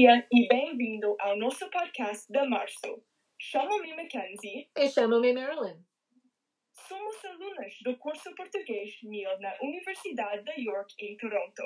dia 0.00 0.26
e 0.32 0.48
bem-vindo 0.48 1.14
ao 1.20 1.36
nosso 1.36 1.68
podcast 1.68 2.26
de 2.32 2.42
março. 2.46 3.04
Chamo-me 3.38 3.94
Mackenzie. 3.94 4.66
E 4.74 4.88
chamo-me 4.88 5.34
Marilyn. 5.34 5.76
Somos 6.72 7.22
alunas 7.22 7.74
do 7.84 7.98
curso 7.98 8.34
Português 8.34 8.94
MIL 9.02 9.38
na 9.40 9.54
Universidade 9.60 10.42
de 10.42 10.62
York, 10.62 10.94
em 10.98 11.18
Toronto. 11.18 11.62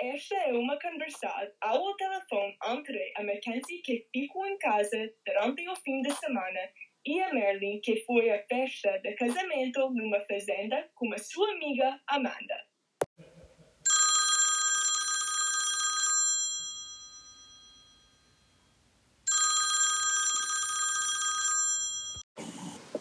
Esta 0.00 0.34
é 0.36 0.52
uma 0.54 0.78
conversa 0.78 1.28
ao 1.60 1.94
telefone 1.96 2.56
entre 2.68 3.12
a 3.16 3.22
Mackenzie, 3.22 3.82
que 3.82 4.08
ficou 4.14 4.46
em 4.46 4.56
casa 4.56 5.12
durante 5.26 5.68
o 5.68 5.76
fim 5.76 6.00
de 6.00 6.10
semana, 6.12 6.60
e 7.04 7.20
a 7.20 7.34
Marilyn, 7.34 7.82
que 7.82 8.02
foi 8.06 8.30
à 8.30 8.42
festa 8.46 8.98
de 9.00 9.12
casamento 9.12 9.90
numa 9.90 10.20
fazenda 10.20 10.88
com 10.94 11.12
a 11.12 11.18
sua 11.18 11.52
amiga 11.52 12.00
Amanda. 12.06 12.67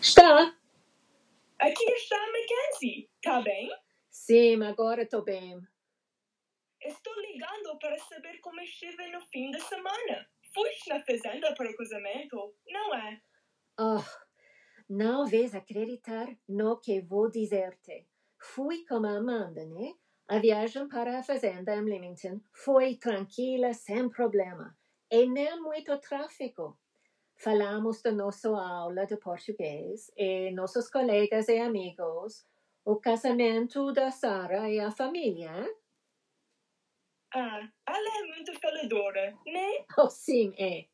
Está? 0.01 0.55
Aqui 1.59 1.83
está 1.93 2.15
a 2.15 2.31
Mackenzie, 2.31 3.09
tá 3.21 3.41
bem? 3.41 3.69
Sim, 4.11 4.63
agora 4.63 5.01
estou 5.01 5.23
bem. 5.23 5.59
Estou 6.79 7.13
ligando 7.19 7.77
para 7.79 7.97
saber 7.97 8.39
como 8.39 8.61
esteve 8.61 9.07
no 9.07 9.21
fim 9.21 9.49
de 9.49 9.59
semana. 9.59 10.29
Foste 10.53 10.89
na 10.89 11.03
fazenda 11.03 11.53
para 11.55 11.71
o 11.71 11.75
casamento, 11.75 12.55
não 12.67 12.95
é? 12.95 13.21
Oh, 13.79 14.03
não 14.87 15.25
vais 15.25 15.55
acreditar 15.55 16.27
no 16.47 16.79
que 16.79 17.01
vou 17.01 17.29
dizer-te. 17.29 18.07
Fui 18.39 18.85
com 18.85 19.03
a 19.03 19.17
Amanda, 19.17 19.65
né? 19.65 19.93
A 20.27 20.37
viagem 20.37 20.87
para 20.87 21.17
a 21.17 21.23
fazenda 21.23 21.75
em 21.75 21.83
Leamington 21.83 22.39
foi 22.53 22.95
tranquila, 22.97 23.73
sem 23.73 24.09
problema. 24.09 24.77
E 25.09 25.25
nem 25.25 25.59
muito 25.59 25.97
tráfego. 25.99 26.77
Falamos 27.39 28.01
da 28.01 28.11
nossa 28.11 28.49
aula 28.49 29.05
de 29.05 29.15
português 29.15 30.11
e 30.17 30.49
nossos 30.51 30.89
colegas 30.89 31.47
e 31.47 31.59
amigos, 31.59 32.43
o 32.83 32.95
casamento 32.95 33.91
da 33.93 34.09
Sara 34.09 34.67
e 34.71 34.79
a 34.79 34.89
família. 34.89 35.51
Ah, 37.31 37.69
ela 37.87 38.19
é 38.19 38.23
muito 38.23 38.59
faladora, 38.59 39.37
né? 39.45 39.85
Oh, 39.99 40.09
sim, 40.09 40.55
é. 40.57 40.87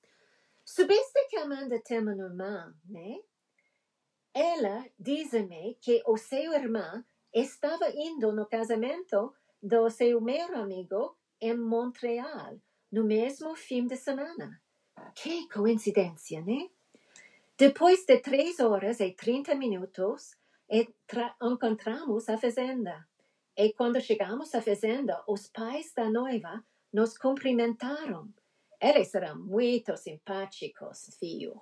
Soubeste 0.66 1.28
que 1.30 1.38
Amanda 1.38 1.82
tem 1.82 2.00
uma 2.00 2.12
irmã, 2.12 2.76
né? 2.90 3.20
Ela 4.34 4.86
diz-me 5.00 5.76
que 5.76 6.04
o 6.06 6.18
seu 6.18 6.54
irmão 6.54 7.06
estava 7.34 7.90
indo 7.90 8.34
no 8.34 8.46
casamento 8.46 9.34
do 9.62 9.90
seu 9.90 10.20
melhor 10.20 10.56
amigo 10.56 11.18
em 11.40 11.56
Montreal 11.56 12.60
no 12.92 13.04
mesmo 13.04 13.56
fim 13.56 13.88
de 13.88 13.96
semana. 13.96 14.63
Che 15.16 15.48
coincidencia, 15.48 16.42
né? 16.42 16.70
Depois 17.58 18.06
de 18.06 18.20
três 18.20 18.60
horas 18.60 19.00
e 19.00 19.12
trinta 19.12 19.56
minutos, 19.56 20.36
e 20.70 20.88
encontramos 21.42 22.28
a 22.30 22.38
fazenda. 22.38 23.08
E 23.56 23.74
quando 23.74 24.02
chegamos 24.02 24.56
à 24.56 24.62
fazenda, 24.62 25.24
os 25.28 25.48
pais 25.48 25.94
da 25.94 26.10
noiva 26.10 26.66
nos 26.92 27.18
cumprimentaram. 27.18 28.34
Eles 28.82 29.14
eram 29.14 29.38
muito 29.38 29.96
simpáticos, 29.96 31.16
filho. 31.20 31.62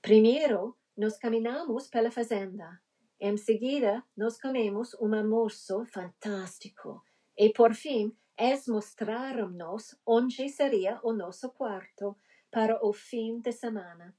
Primeiro, 0.00 0.76
nos 0.96 1.16
caminhamos 1.16 1.86
pela 1.86 2.10
fazenda. 2.10 2.80
Em 3.20 3.36
seguida, 3.36 4.02
nós 4.16 4.40
comemos 4.40 4.94
um 5.00 5.14
almoço 5.14 5.86
fantástico. 5.86 7.02
E 7.38 7.50
por 7.50 7.72
fim, 7.72 8.12
eles 8.36 8.66
mostraram-nos 8.66 9.96
onde 10.04 10.48
seria 10.48 10.98
o 11.04 11.12
nosso 11.12 11.50
quarto. 11.50 12.16
Para 12.52 12.78
o 12.86 12.92
fim 12.92 13.40
de 13.40 13.50
semana. 13.50 14.14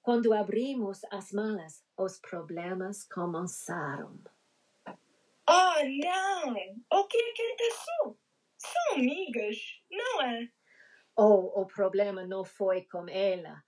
Quando 0.00 0.32
abrimos 0.32 1.00
as 1.10 1.32
malas, 1.32 1.84
os 1.98 2.20
problemas 2.20 3.04
começaram. 3.04 4.22
Ah, 5.46 5.82
não! 5.82 6.54
O 6.92 7.06
que 7.08 7.18
aconteceu? 7.18 8.16
São 8.56 8.94
amigas, 8.94 9.56
não 9.90 10.22
é? 10.22 10.48
Oh, 11.16 11.62
o 11.62 11.66
problema 11.66 12.24
não 12.24 12.44
foi 12.44 12.82
com 12.82 13.08
ela, 13.08 13.62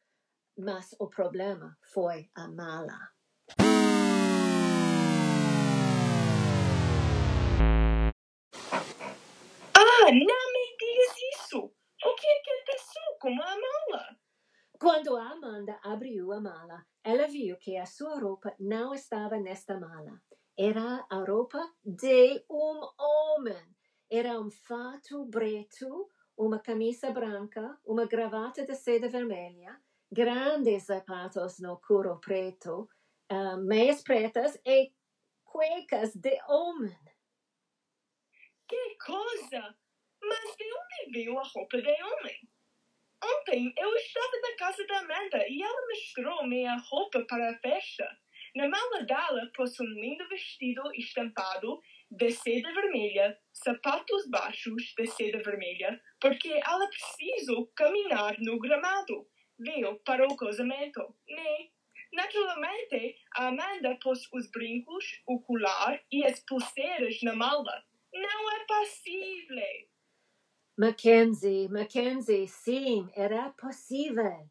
mas 0.56 0.94
o 1.00 1.08
problema 1.08 1.76
foi 1.92 2.30
a 2.34 2.46
mala. 2.46 3.10
Ah, 9.74 10.12
não 10.12 10.52
me 10.52 10.76
digas 10.78 11.16
isso! 11.34 11.72
O 12.04 12.14
que 12.14 12.26
aconteceu 12.26 13.18
com 13.20 13.28
a 13.28 13.34
mala? 13.34 13.75
Quando 14.78 15.16
a 15.16 15.30
Amanda 15.30 15.78
abriu 15.82 16.32
a 16.32 16.40
mala, 16.40 16.84
ela 17.02 17.26
viu 17.26 17.56
que 17.56 17.78
a 17.78 17.86
sua 17.86 18.18
roupa 18.20 18.54
não 18.60 18.92
estava 18.92 19.38
nesta 19.38 19.78
mala. 19.80 20.20
Era 20.58 21.06
a 21.08 21.24
roupa 21.24 21.58
de 21.82 22.44
um 22.50 22.88
homem. 22.98 23.74
Era 24.10 24.38
um 24.38 24.50
fato 24.50 25.26
preto, 25.30 26.10
uma 26.36 26.58
camisa 26.58 27.10
branca, 27.10 27.78
uma 27.86 28.06
gravata 28.06 28.66
de 28.66 28.74
seda 28.74 29.08
vermelha, 29.08 29.80
grandes 30.12 30.84
sapatos 30.84 31.58
no 31.58 31.80
couro 31.80 32.20
preto, 32.20 32.86
ah, 33.30 33.56
meias 33.56 34.02
pretas 34.02 34.60
e 34.64 34.92
cuecas 35.44 36.14
de 36.14 36.38
homem. 36.48 36.98
Que 38.68 38.96
coisa! 38.98 39.74
Mas 40.22 40.56
de 40.56 40.64
onde 40.64 41.12
veio 41.12 41.38
a 41.38 41.42
roupa 41.42 41.80
de 41.80 42.02
homem? 42.02 42.55
Ontem 43.46 43.72
eu 43.78 43.94
estava 43.94 44.40
na 44.42 44.56
casa 44.56 44.84
da 44.86 44.98
Amanda 44.98 45.46
e 45.48 45.62
ela 45.62 45.86
mostrou-me 45.86 46.66
a 46.66 46.76
roupa 46.78 47.24
para 47.28 47.50
a 47.50 47.58
festa. 47.58 48.04
Na 48.56 48.68
mala 48.68 49.04
dela 49.04 49.48
pôs 49.54 49.78
um 49.78 49.84
lindo 49.84 50.28
vestido 50.28 50.82
estampado 50.94 51.80
de 52.10 52.30
seda 52.32 52.74
vermelha, 52.74 53.38
sapatos 53.52 54.28
baixos 54.28 54.92
de 54.98 55.06
seda 55.06 55.40
vermelha, 55.44 56.00
porque 56.20 56.48
ela 56.48 56.88
precisou 56.88 57.68
caminhar 57.68 58.36
no 58.40 58.58
gramado. 58.58 59.28
Veio 59.60 59.96
para 60.00 60.26
o 60.26 60.36
casamento, 60.36 61.14
né? 61.28 61.68
Naturalmente, 62.12 63.16
a 63.36 63.46
Amanda 63.46 63.96
pôs 64.02 64.28
os 64.32 64.50
brincos, 64.50 65.22
o 65.24 65.40
colar 65.40 66.02
e 66.10 66.24
as 66.24 66.40
pulseiras 66.40 67.22
na 67.22 67.34
mala. 67.34 67.84
Não 68.12 68.50
é 68.50 68.64
possível. 68.64 69.85
Mackenzie, 70.78 71.70
Mackenzie, 71.70 72.46
sim, 72.46 73.08
era 73.16 73.48
possível. 73.56 74.46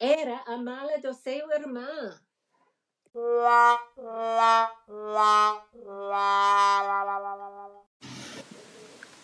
Era 0.00 0.42
a 0.44 0.56
mala 0.56 0.98
do 0.98 1.14
seu 1.14 1.48
irmão. 1.52 2.18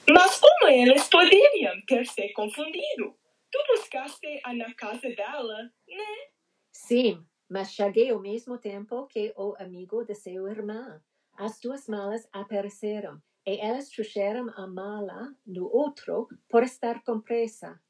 Mas 0.08 0.38
como 0.38 0.68
eles 0.70 1.08
poderiam 1.08 1.74
ter 1.88 2.06
se 2.06 2.32
confundido? 2.32 3.18
Tu 3.50 3.58
buscaste-a 3.66 4.54
na 4.54 4.72
casa 4.74 5.08
dela, 5.08 5.64
né? 5.88 6.28
Sim, 6.70 7.26
mas 7.50 7.72
cheguei 7.72 8.10
ao 8.10 8.20
mesmo 8.20 8.58
tempo 8.58 9.08
que 9.08 9.34
o 9.36 9.56
amigo 9.58 10.04
de 10.04 10.14
seu 10.14 10.46
irmão. 10.46 11.00
As 11.36 11.58
duas 11.58 11.88
malas 11.88 12.28
apareceram 12.32 13.20
e 13.48 13.58
elas 13.60 13.88
trouxeram 13.88 14.46
a 14.56 14.66
mala 14.66 15.34
do 15.46 15.74
outro 15.74 16.28
por 16.50 16.62
estar 16.62 17.02
com 17.02 17.18
pressa. 17.18 17.80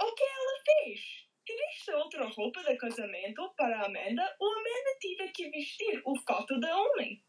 O 0.00 0.14
que 0.14 0.22
ela 0.22 0.62
fez? 0.64 1.00
Tiveste 1.44 1.90
outra 1.94 2.28
roupa 2.28 2.62
de 2.62 2.76
casamento 2.76 3.52
para 3.56 3.84
Amanda 3.84 4.36
ou 4.38 4.52
Amanda 4.52 4.98
tive 5.00 5.28
que 5.32 5.50
vestir 5.50 6.00
o 6.06 6.16
fato 6.20 6.60
de 6.60 6.70
homem? 6.70 7.20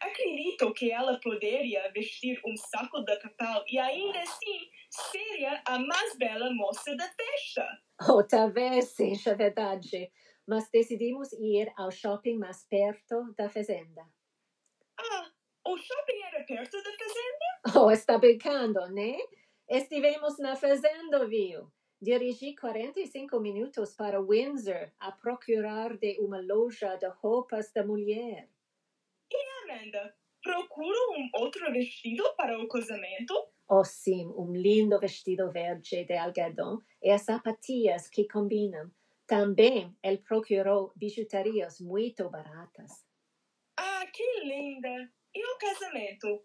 Acredito 0.00 0.72
que 0.72 0.90
ela 0.90 1.20
poderia 1.20 1.92
vestir 1.92 2.40
um 2.44 2.56
saco 2.56 3.04
de 3.04 3.16
papel 3.20 3.64
e 3.68 3.78
ainda 3.78 4.18
assim 4.22 4.68
seria 4.90 5.62
a 5.64 5.78
mais 5.78 6.16
bela 6.18 6.52
moça 6.52 6.96
da 6.96 7.08
festa. 7.08 7.68
Oh, 8.08 8.26
talvez 8.26 8.86
seja 8.96 9.36
verdade, 9.36 10.10
mas 10.44 10.68
decidimos 10.72 11.32
ir 11.34 11.72
ao 11.76 11.92
shopping 11.92 12.38
mais 12.38 12.66
perto 12.68 13.32
da 13.36 13.48
fazenda. 13.48 14.02
O 15.70 15.78
shopping 15.78 16.20
era 16.24 16.42
perto 16.42 16.82
da 16.82 16.90
fazenda? 16.90 17.78
Oh, 17.78 17.92
está 17.92 18.18
brincando, 18.18 18.88
né? 18.88 19.16
Estivemos 19.68 20.36
na 20.40 20.56
fazenda, 20.56 21.24
viu? 21.28 21.70
Dirigi 22.02 22.56
45 22.56 23.38
minutos 23.38 23.94
para 23.94 24.20
Windsor 24.20 24.90
a 24.98 25.12
procurar 25.12 25.96
de 25.96 26.18
uma 26.18 26.40
loja 26.40 26.96
de 26.96 27.06
roupas 27.06 27.72
da 27.72 27.86
mulher. 27.86 28.48
Amanda, 29.62 30.12
procuro 30.42 30.98
um 31.12 31.30
outro 31.40 31.70
vestido 31.70 32.24
para 32.36 32.58
o 32.58 32.66
casamento? 32.66 33.32
Oh, 33.68 33.84
sim, 33.84 34.26
um 34.36 34.52
lindo 34.52 34.98
vestido 34.98 35.52
verde 35.52 36.04
de 36.04 36.16
algodão 36.16 36.82
e 37.00 37.10
as 37.12 37.22
sapatilhas 37.22 38.08
que 38.08 38.26
combinam. 38.26 38.90
Também 39.24 39.96
ele 40.02 40.18
procurou 40.18 40.92
bijuterias 40.96 41.80
muito 41.80 42.28
baratas. 42.28 43.06
Ah, 43.78 44.04
que 44.12 44.40
linda! 44.40 45.19
E 45.32 45.46
o 45.46 45.58
casamento? 45.58 46.44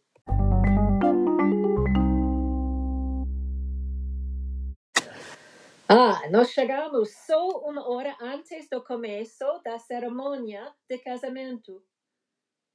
Ah, 5.90 6.30
nós 6.30 6.52
chegamos 6.52 7.16
só 7.26 7.48
uma 7.62 7.90
hora 7.90 8.16
antes 8.22 8.70
do 8.70 8.84
começo 8.84 9.44
da 9.64 9.80
cerimônia 9.80 10.72
de 10.88 11.00
casamento. 11.00 11.84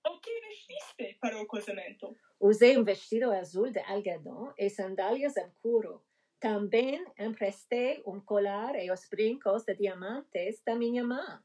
O 0.04 0.20
que 0.20 0.40
vestiste 0.40 1.16
para 1.20 1.40
o 1.40 1.46
casamento? 1.46 2.16
Usei 2.40 2.76
um 2.76 2.82
vestido 2.82 3.30
azul 3.30 3.70
de 3.70 3.78
algodão 3.78 4.52
e 4.58 4.68
sandálias 4.68 5.36
em 5.36 5.50
couro. 5.62 6.04
Também 6.40 7.04
emprestei 7.16 8.02
um 8.04 8.20
colar 8.20 8.74
e 8.74 8.90
os 8.90 9.08
brincos 9.08 9.62
de 9.62 9.76
diamantes 9.76 10.60
da 10.66 10.74
minha 10.74 11.04
mãe. 11.04 11.38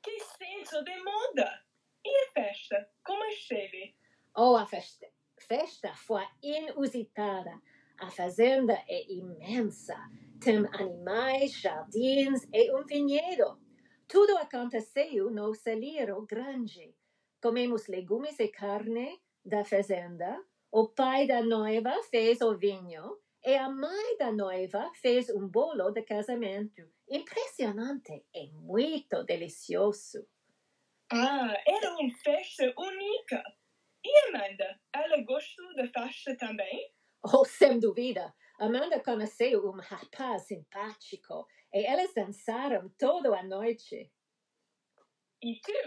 Que 0.00 0.20
senso 0.20 0.84
de 0.84 1.02
moda! 1.02 1.71
E 2.04 2.24
a 2.24 2.32
festa? 2.32 2.88
Como 3.04 3.24
esteve? 3.26 3.94
Oh, 4.36 4.56
a 4.56 4.66
festa, 4.66 5.06
festa 5.38 5.94
foi 5.94 6.24
inusitada. 6.42 7.60
A 7.98 8.10
fazenda 8.10 8.74
é 8.88 9.12
imensa. 9.12 9.96
Tem 10.40 10.66
animais, 10.72 11.52
jardins 11.60 12.42
e 12.52 12.74
um 12.74 12.84
vinhedo. 12.84 13.60
Tudo 14.08 14.36
aconteceu 14.38 15.30
no 15.30 15.54
celeiro 15.54 16.26
grande. 16.26 16.94
Comemos 17.40 17.86
legumes 17.86 18.38
e 18.40 18.48
carne 18.48 19.20
da 19.44 19.64
fazenda. 19.64 20.42
O 20.70 20.88
pai 20.88 21.26
da 21.26 21.42
noiva 21.42 22.02
fez 22.10 22.40
o 22.40 22.56
vinho 22.56 23.18
e 23.44 23.54
a 23.54 23.68
mãe 23.68 24.16
da 24.18 24.32
noiva 24.32 24.90
fez 24.94 25.28
um 25.30 25.48
bolo 25.48 25.90
de 25.90 26.02
casamento. 26.02 26.82
Impressionante 27.08 28.24
e 28.34 28.50
muito 28.52 29.24
delicioso. 29.24 30.26
Ah, 31.12 31.54
era 31.64 31.92
uma 31.94 32.10
festa 32.24 32.74
única! 32.76 33.44
E 34.04 34.28
Amanda, 34.28 34.80
ela 34.92 35.22
gostou 35.22 35.74
da 35.76 35.86
festa 35.86 36.36
também? 36.36 36.92
Oh, 37.24 37.44
sem 37.44 37.78
dúvida. 37.80 38.32
Amanda 38.58 39.00
conheceu 39.00 39.64
um 39.68 39.80
rapaz 39.80 40.46
simpático 40.46 41.46
e 41.72 41.78
eles 41.92 42.14
dançaram 42.14 42.88
toda 42.98 43.36
a 43.36 43.42
noite. 43.42 44.10
E 45.42 45.50
tu? 45.64 45.78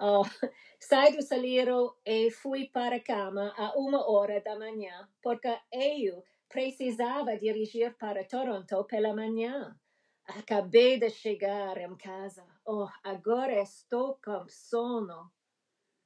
Oh, 0.00 0.22
saí 0.80 1.14
do 1.16 1.22
celeiro 1.22 1.96
e 2.04 2.30
fui 2.30 2.68
para 2.68 2.96
a 2.96 3.00
cama 3.00 3.54
a 3.56 3.78
uma 3.78 4.10
hora 4.10 4.40
da 4.40 4.58
manhã, 4.58 5.08
porque 5.22 5.56
eu 5.72 6.22
precisava 6.48 7.36
dirigir 7.38 7.96
para 7.96 8.24
Toronto 8.26 8.84
pela 8.84 9.14
manhã. 9.14 9.78
Acabei 10.26 10.98
de 10.98 11.10
chegar 11.10 11.76
em 11.76 11.94
casa. 11.96 12.44
Oh, 12.66 12.88
agora 13.02 13.60
estou 13.60 14.18
com 14.24 14.46
sono. 14.48 15.30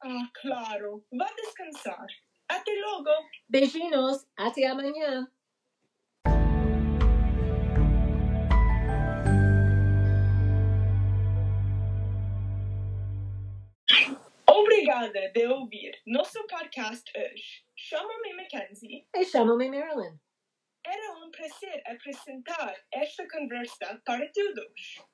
Ah, 0.03 0.29
claro. 0.41 1.05
Vá 1.13 1.27
descansar. 1.37 2.07
Até 2.49 2.73
logo. 2.81 3.11
Beijinhos, 3.49 4.27
até 4.37 4.67
amanhã. 4.67 5.31
Obrigada 14.47 15.31
de 15.33 15.47
ouvir 15.47 16.01
nosso 16.07 16.45
podcast 16.47 17.11
hoje. 17.17 17.65
Chamo-me 17.77 18.35
Mackenzie. 18.35 19.07
E 19.15 19.25
chamo-me 19.25 19.71
Marilyn. 19.71 20.19
Era 21.39 21.47
prazer 21.47 21.83
apresentar 21.87 22.75
esta 22.93 23.25
conversa 23.29 24.03
para 24.05 24.29
todos. 24.33 25.05